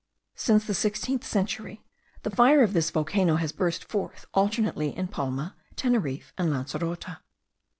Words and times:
Since 0.33 0.65
the 0.65 0.73
sixteenth 0.73 1.23
century, 1.23 1.83
the 2.23 2.31
fire 2.31 2.63
of 2.63 2.73
this 2.73 2.89
volcano 2.89 3.35
has 3.35 3.51
burst 3.51 3.83
forth 3.83 4.25
alternately 4.33 4.97
in 4.97 5.09
Palma, 5.09 5.55
Teneriffe, 5.75 6.33
and 6.39 6.49
Lancerote. 6.49 7.17